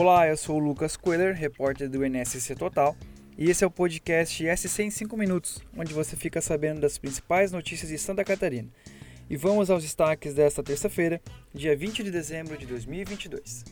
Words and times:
Olá, 0.00 0.26
eu 0.26 0.34
sou 0.34 0.56
o 0.56 0.58
Lucas 0.58 0.96
Queller, 0.96 1.34
repórter 1.34 1.86
do 1.86 2.02
NSC 2.02 2.54
Total, 2.54 2.96
e 3.36 3.50
esse 3.50 3.62
é 3.62 3.66
o 3.66 3.70
podcast 3.70 4.42
SC 4.56 4.84
em 4.84 4.90
5 4.90 5.14
minutos, 5.14 5.62
onde 5.76 5.92
você 5.92 6.16
fica 6.16 6.40
sabendo 6.40 6.80
das 6.80 6.96
principais 6.96 7.52
notícias 7.52 7.90
de 7.90 7.98
Santa 7.98 8.24
Catarina. 8.24 8.70
E 9.28 9.36
vamos 9.36 9.68
aos 9.68 9.82
destaques 9.82 10.32
desta 10.32 10.62
terça-feira, 10.62 11.20
dia 11.52 11.76
20 11.76 12.02
de 12.02 12.10
dezembro 12.10 12.56
de 12.56 12.64
2022. 12.64 13.62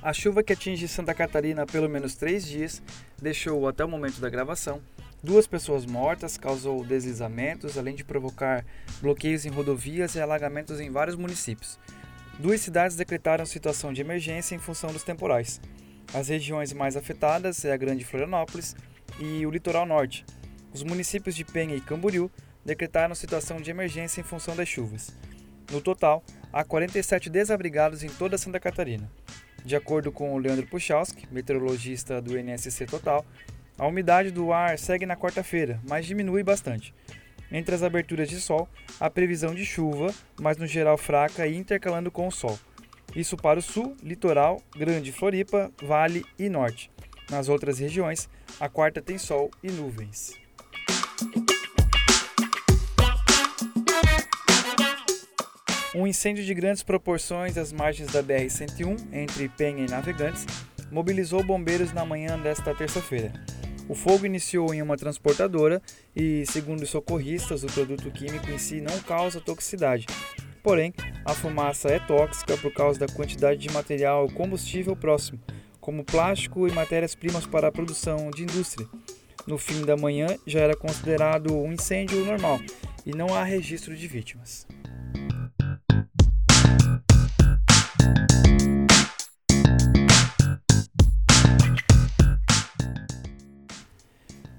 A 0.00 0.12
chuva 0.12 0.44
que 0.44 0.52
atinge 0.52 0.86
Santa 0.86 1.12
Catarina 1.12 1.62
há 1.64 1.66
pelo 1.66 1.88
menos 1.88 2.14
três 2.14 2.46
dias 2.46 2.80
deixou, 3.20 3.66
até 3.66 3.84
o 3.84 3.88
momento 3.88 4.20
da 4.20 4.30
gravação, 4.30 4.80
duas 5.22 5.46
pessoas 5.46 5.86
mortas, 5.86 6.36
causou 6.36 6.84
deslizamentos, 6.84 7.78
além 7.78 7.94
de 7.94 8.04
provocar 8.04 8.64
bloqueios 9.00 9.46
em 9.46 9.50
rodovias 9.50 10.14
e 10.14 10.20
alagamentos 10.20 10.80
em 10.80 10.90
vários 10.90 11.16
municípios. 11.16 11.78
Duas 12.38 12.60
cidades 12.60 12.96
decretaram 12.96 13.46
situação 13.46 13.92
de 13.92 14.00
emergência 14.00 14.54
em 14.54 14.58
função 14.58 14.92
dos 14.92 15.04
temporais. 15.04 15.60
As 16.12 16.28
regiões 16.28 16.72
mais 16.72 16.96
afetadas 16.96 17.64
é 17.64 17.72
a 17.72 17.76
Grande 17.76 18.04
Florianópolis 18.04 18.74
e 19.20 19.46
o 19.46 19.50
Litoral 19.50 19.86
Norte. 19.86 20.24
Os 20.72 20.82
municípios 20.82 21.34
de 21.34 21.44
Penha 21.44 21.76
e 21.76 21.80
Camboriú 21.80 22.30
decretaram 22.64 23.14
situação 23.14 23.60
de 23.60 23.70
emergência 23.70 24.20
em 24.20 24.24
função 24.24 24.56
das 24.56 24.68
chuvas. 24.68 25.14
No 25.70 25.80
total, 25.80 26.22
há 26.52 26.64
47 26.64 27.30
desabrigados 27.30 28.02
em 28.02 28.08
toda 28.08 28.38
Santa 28.38 28.58
Catarina. 28.58 29.10
De 29.64 29.76
acordo 29.76 30.10
com 30.10 30.34
o 30.34 30.38
Leandro 30.38 30.66
Puchalski, 30.66 31.26
meteorologista 31.30 32.20
do 32.20 32.36
NSC 32.36 32.84
Total, 32.86 33.24
a 33.78 33.86
umidade 33.86 34.30
do 34.30 34.52
ar 34.52 34.78
segue 34.78 35.06
na 35.06 35.16
quarta-feira, 35.16 35.80
mas 35.88 36.06
diminui 36.06 36.42
bastante. 36.42 36.94
Entre 37.50 37.74
as 37.74 37.82
aberturas 37.82 38.28
de 38.28 38.40
sol, 38.40 38.68
há 38.98 39.10
previsão 39.10 39.54
de 39.54 39.64
chuva, 39.64 40.14
mas 40.40 40.56
no 40.56 40.66
geral 40.66 40.96
fraca 40.96 41.46
e 41.46 41.56
intercalando 41.56 42.10
com 42.10 42.26
o 42.26 42.32
sol. 42.32 42.58
Isso 43.14 43.36
para 43.36 43.58
o 43.58 43.62
sul, 43.62 43.94
litoral, 44.02 44.62
Grande 44.74 45.12
Floripa, 45.12 45.70
Vale 45.82 46.24
e 46.38 46.48
Norte. 46.48 46.90
Nas 47.30 47.48
outras 47.48 47.78
regiões, 47.78 48.28
a 48.58 48.68
quarta 48.68 49.02
tem 49.02 49.18
sol 49.18 49.50
e 49.62 49.70
nuvens. 49.70 50.32
Um 55.94 56.06
incêndio 56.06 56.42
de 56.42 56.54
grandes 56.54 56.82
proporções 56.82 57.58
às 57.58 57.70
margens 57.70 58.10
da 58.10 58.22
BR-101, 58.22 58.98
entre 59.12 59.46
Penha 59.50 59.84
e 59.84 59.90
Navegantes, 59.90 60.46
mobilizou 60.92 61.42
bombeiros 61.42 61.92
na 61.92 62.04
manhã 62.04 62.38
desta 62.38 62.74
terça-feira. 62.74 63.32
O 63.88 63.94
fogo 63.94 64.26
iniciou 64.26 64.72
em 64.72 64.80
uma 64.80 64.96
transportadora 64.96 65.82
e, 66.14 66.44
segundo 66.46 66.82
os 66.82 66.90
socorristas, 66.90 67.64
o 67.64 67.66
produto 67.66 68.10
químico 68.10 68.50
em 68.50 68.58
si 68.58 68.80
não 68.80 68.96
causa 69.00 69.40
toxicidade. 69.40 70.06
Porém, 70.62 70.94
a 71.24 71.34
fumaça 71.34 71.88
é 71.88 71.98
tóxica 71.98 72.56
por 72.56 72.72
causa 72.72 73.00
da 73.00 73.12
quantidade 73.12 73.58
de 73.58 73.72
material 73.72 74.28
combustível 74.28 74.94
próximo, 74.94 75.40
como 75.80 76.04
plástico 76.04 76.68
e 76.68 76.72
matérias-primas 76.72 77.46
para 77.46 77.68
a 77.68 77.72
produção 77.72 78.30
de 78.30 78.44
indústria. 78.44 78.86
No 79.46 79.58
fim 79.58 79.84
da 79.84 79.96
manhã 79.96 80.28
já 80.46 80.60
era 80.60 80.76
considerado 80.76 81.52
um 81.56 81.72
incêndio 81.72 82.24
normal 82.24 82.60
e 83.04 83.10
não 83.10 83.34
há 83.34 83.42
registro 83.42 83.96
de 83.96 84.06
vítimas. 84.06 84.66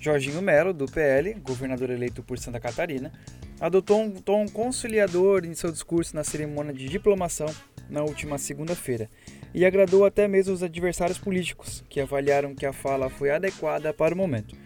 Jorginho 0.00 0.40
Melo, 0.40 0.72
do 0.72 0.86
PL, 0.86 1.34
governador 1.34 1.90
eleito 1.90 2.22
por 2.22 2.38
Santa 2.38 2.58
Catarina, 2.58 3.12
adotou 3.60 4.00
um 4.00 4.10
tom 4.10 4.48
conciliador 4.48 5.44
em 5.44 5.52
seu 5.52 5.70
discurso 5.70 6.16
na 6.16 6.24
cerimônia 6.24 6.72
de 6.72 6.88
diplomação 6.88 7.46
na 7.90 8.02
última 8.02 8.38
segunda-feira 8.38 9.10
e 9.52 9.66
agradou 9.66 10.06
até 10.06 10.26
mesmo 10.26 10.54
os 10.54 10.62
adversários 10.62 11.18
políticos, 11.18 11.84
que 11.90 12.00
avaliaram 12.00 12.54
que 12.54 12.64
a 12.64 12.72
fala 12.72 13.10
foi 13.10 13.30
adequada 13.30 13.92
para 13.92 14.14
o 14.14 14.16
momento. 14.16 14.56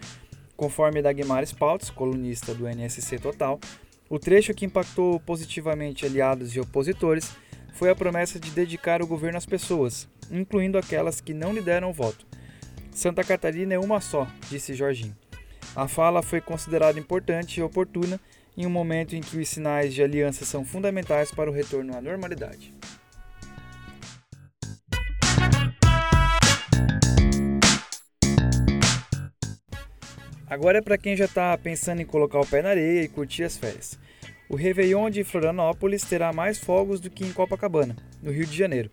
Conforme 0.55 1.01
Dagmar 1.01 1.43
Spaltz, 1.43 1.89
colunista 1.89 2.55
do 2.55 2.65
NSC 2.65 3.19
Total, 3.19 3.59
o 4.09 4.17
trecho 4.17 4.53
que 4.53 4.63
impactou 4.63 5.19
positivamente 5.19 6.05
aliados 6.05 6.55
e 6.55 6.61
opositores 6.61 7.35
foi 7.73 7.89
a 7.89 7.95
promessa 7.95 8.39
de 8.39 8.51
dedicar 8.51 9.01
o 9.01 9.07
governo 9.07 9.37
às 9.37 9.45
pessoas, 9.45 10.07
incluindo 10.31 10.77
aquelas 10.77 11.19
que 11.19 11.33
não 11.33 11.51
lhe 11.51 11.61
deram 11.61 11.89
o 11.89 11.93
voto. 11.93 12.25
Santa 12.89 13.21
Catarina 13.21 13.73
é 13.73 13.79
uma 13.79 13.99
só, 13.99 14.25
disse 14.49 14.73
Jorginho. 14.73 15.24
A 15.75 15.89
fala 15.89 16.23
foi 16.23 16.39
considerada 16.39 16.97
importante 16.97 17.59
e 17.59 17.63
oportuna 17.63 18.17
em 18.55 18.65
um 18.65 18.69
momento 18.69 19.13
em 19.13 19.19
que 19.19 19.37
os 19.37 19.49
sinais 19.49 19.93
de 19.93 20.01
aliança 20.01 20.45
são 20.45 20.63
fundamentais 20.63 21.31
para 21.31 21.49
o 21.49 21.53
retorno 21.53 21.97
à 21.97 21.99
normalidade. 21.99 22.73
Agora 30.47 30.77
é 30.77 30.81
para 30.81 30.97
quem 30.97 31.17
já 31.17 31.25
está 31.25 31.57
pensando 31.57 32.01
em 32.01 32.05
colocar 32.05 32.39
o 32.39 32.47
pé 32.47 32.61
na 32.61 32.69
areia 32.69 33.03
e 33.03 33.09
curtir 33.09 33.43
as 33.43 33.57
férias. 33.57 33.99
O 34.47 34.55
Réveillon 34.55 35.09
de 35.09 35.25
Florianópolis 35.25 36.03
terá 36.03 36.31
mais 36.31 36.57
fogos 36.57 37.01
do 37.01 37.09
que 37.09 37.25
em 37.25 37.33
Copacabana, 37.33 37.97
no 38.23 38.31
Rio 38.31 38.45
de 38.45 38.55
Janeiro. 38.55 38.89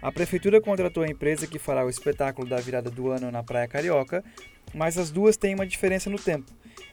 A 0.00 0.12
prefeitura 0.12 0.60
contratou 0.60 1.02
a 1.02 1.08
empresa 1.08 1.46
que 1.46 1.58
fará 1.58 1.84
o 1.84 1.90
espetáculo 1.90 2.48
da 2.48 2.58
virada 2.58 2.90
do 2.90 3.10
ano 3.10 3.30
na 3.30 3.42
Praia 3.42 3.66
Carioca, 3.66 4.22
mas 4.74 4.98
as 4.98 5.10
duas 5.10 5.36
têm 5.36 5.54
uma 5.54 5.66
diferença 5.66 6.08
no 6.08 6.18
tempo. 6.18 6.52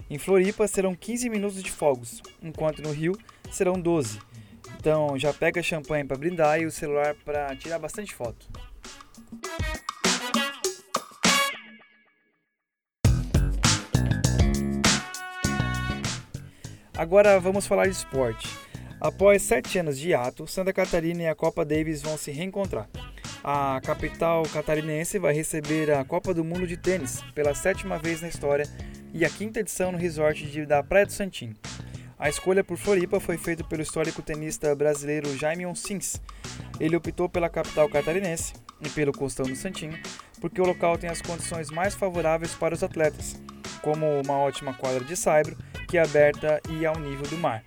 Em 0.10 0.18
Floripa 0.18 0.68
serão 0.68 0.96
15 0.96 1.30
minutos 1.30 1.62
de 1.62 1.72
fogos, 1.72 2.22
enquanto 2.42 2.82
no 2.82 2.92
Rio 2.92 3.18
serão 3.52 3.80
12. 3.80 4.20
Então 4.80 5.18
já 5.18 5.34
pega 5.34 5.62
champanhe 5.62 6.06
para 6.06 6.18
brindar 6.18 6.62
e 6.62 6.66
o 6.66 6.72
celular 6.72 7.16
para 7.26 7.56
tirar 7.56 7.80
bastante 7.80 8.14
foto. 8.14 8.48
Agora 16.98 17.40
vamos 17.40 17.68
falar 17.68 17.86
de 17.86 17.92
esporte. 17.92 18.48
Após 19.00 19.44
sete 19.44 19.78
anos 19.78 20.00
de 20.00 20.10
hiato, 20.10 20.48
Santa 20.48 20.74
Catarina 20.74 21.22
e 21.22 21.28
a 21.28 21.36
Copa 21.36 21.64
Davis 21.64 22.02
vão 22.02 22.18
se 22.18 22.32
reencontrar. 22.32 22.90
A 23.50 23.80
capital 23.80 24.44
catarinense 24.44 25.18
vai 25.18 25.34
receber 25.34 25.90
a 25.90 26.04
Copa 26.04 26.34
do 26.34 26.44
Mundo 26.44 26.68
de 26.68 26.76
Tênis 26.76 27.24
pela 27.34 27.56
sétima 27.56 27.98
vez 27.98 28.22
na 28.22 28.28
história 28.28 28.66
e 29.14 29.24
a 29.24 29.30
quinta 29.30 29.62
edição 29.62 29.90
no 29.90 29.98
resort 29.98 30.46
de, 30.48 30.66
da 30.66 30.84
Praia 30.84 31.06
do 31.06 31.14
Santim. 31.14 31.56
A 32.20 32.28
escolha 32.28 32.62
por 32.62 32.76
Floripa 32.76 33.22
foi 33.22 33.38
feita 33.38 33.64
pelo 33.64 33.82
histórico 33.82 34.22
tenista 34.22 34.76
brasileiro 34.76 35.34
Jaime 35.38 35.66
Onsins. 35.66 36.22
Ele 36.78 36.98
optou 36.98 37.30
pela 37.30 37.48
capital 37.48 37.88
catarinense 37.88 38.52
e 38.82 38.90
pelo 38.90 39.14
Costão 39.14 39.46
do 39.46 39.56
Santinho, 39.56 39.98
porque 40.42 40.60
o 40.60 40.66
local 40.66 40.98
tem 40.98 41.10
as 41.10 41.22
condições 41.22 41.72
mais 41.72 41.96
favoráveis 41.96 42.54
para 42.54 42.76
os 42.76 42.84
atletas, 42.84 43.40
como 43.82 44.20
uma 44.20 44.40
ótima 44.40 44.74
quadra 44.74 45.06
de 45.06 45.16
saibro, 45.16 45.58
que 45.88 45.98
é 45.98 46.02
aberta 46.02 46.60
e 46.70 46.86
ao 46.86 47.00
nível 47.00 47.26
do 47.28 47.38
mar. 47.38 47.64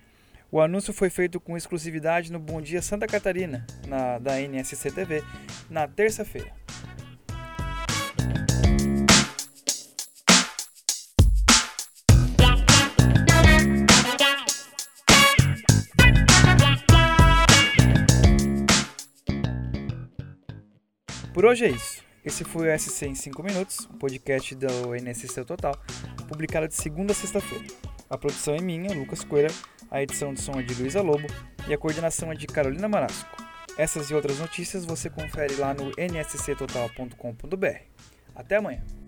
O 0.53 0.59
anúncio 0.59 0.91
foi 0.93 1.09
feito 1.09 1.39
com 1.39 1.55
exclusividade 1.55 2.29
no 2.29 2.37
Bom 2.37 2.61
Dia 2.61 2.81
Santa 2.81 3.07
Catarina, 3.07 3.65
na, 3.87 4.19
da 4.19 4.41
NSC 4.41 4.91
TV, 4.91 5.23
na 5.69 5.87
terça-feira. 5.87 6.51
Por 21.33 21.45
hoje 21.45 21.63
é 21.63 21.69
isso. 21.69 22.03
Esse 22.25 22.43
foi 22.43 22.67
o 22.67 22.77
SC 22.77 23.05
em 23.05 23.15
5 23.15 23.41
minutos, 23.41 23.87
um 23.89 23.97
podcast 23.97 24.53
do 24.53 24.93
NSC 24.95 25.45
Total, 25.45 25.73
publicado 26.27 26.67
de 26.67 26.75
segunda 26.75 27.13
a 27.13 27.15
sexta-feira. 27.15 27.65
A 28.09 28.17
produção 28.17 28.53
é 28.53 28.59
minha, 28.59 28.93
Lucas 28.93 29.23
Coelho, 29.23 29.49
a 29.91 30.01
edição 30.01 30.33
de 30.33 30.41
som 30.41 30.53
é 30.53 30.63
de 30.63 30.73
Luísa 30.73 31.01
Lobo 31.01 31.27
e 31.67 31.73
a 31.73 31.77
coordenação 31.77 32.31
é 32.31 32.35
de 32.35 32.47
Carolina 32.47 32.87
Marasco. 32.87 33.29
Essas 33.77 34.09
e 34.09 34.13
outras 34.13 34.39
notícias 34.39 34.85
você 34.85 35.09
confere 35.09 35.55
lá 35.55 35.73
no 35.73 35.91
nsctotal.com.br. 35.97 37.81
Até 38.33 38.55
amanhã! 38.55 39.00